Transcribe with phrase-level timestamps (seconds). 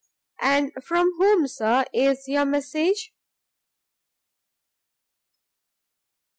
[0.39, 3.13] "And from whom, Sir, is your message?"